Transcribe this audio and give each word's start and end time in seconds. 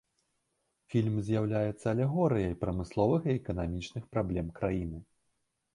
Фільм 0.93 1.19
з'яўляецца 1.27 1.85
алегорыяй 1.95 2.59
прамысловых 2.65 3.21
і 3.31 3.35
эканамічных 3.41 4.03
праблем 4.17 4.47
краіны. 4.59 4.99